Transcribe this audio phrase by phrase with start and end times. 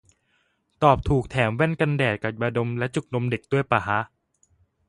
[0.83, 3.99] ตอบถูกแถมแว่นกันแดดกับยาดมและจุกนมเด็กด้วยปะฮะ